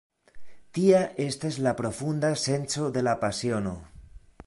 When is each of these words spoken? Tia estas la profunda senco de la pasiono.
Tia 0.77 1.01
estas 1.27 1.59
la 1.67 1.75
profunda 1.83 2.35
senco 2.47 2.91
de 2.97 3.07
la 3.09 3.15
pasiono. 3.27 3.77